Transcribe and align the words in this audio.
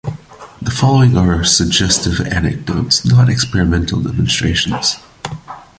The 0.63 0.71
following 0.71 1.15
are 1.15 1.31
highly 1.33 1.45
suggestive 1.45 2.21
anecdotes, 2.21 3.05
not 3.05 3.29
experimental 3.29 3.99
demonstrations. 4.01 4.95